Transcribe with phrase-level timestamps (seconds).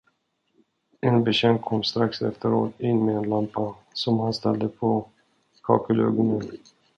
[1.01, 5.05] En betjänt kom strax efteråt in med en lampa, som han ställde på
[5.63, 6.51] kakelugnen.